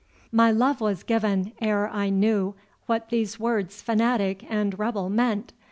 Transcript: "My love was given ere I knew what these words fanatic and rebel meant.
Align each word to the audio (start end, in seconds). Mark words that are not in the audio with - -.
"My 0.31 0.49
love 0.49 0.81
was 0.81 1.03
given 1.03 1.51
ere 1.61 1.87
I 1.87 2.09
knew 2.09 2.55
what 2.87 3.09
these 3.11 3.39
words 3.39 3.83
fanatic 3.83 4.43
and 4.49 4.79
rebel 4.79 5.11
meant. 5.11 5.53